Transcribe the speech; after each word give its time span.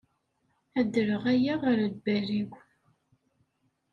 Ad 0.79 0.87
d-rreɣ 0.93 1.23
aya 1.33 1.53
ɣer 1.63 1.77
lbal-iw. 1.93 2.49